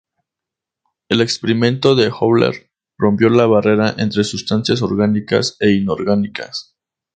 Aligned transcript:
El 1.09 1.21
experimento 1.21 1.93
de 1.95 2.09
Wöhler 2.09 2.71
rompió 2.97 3.29
la 3.29 3.45
barrera 3.45 3.93
entre 3.99 4.23
sustancias 4.23 4.81
orgánicas 4.81 5.57
e 5.59 5.69
inorgánicas. 5.73 6.75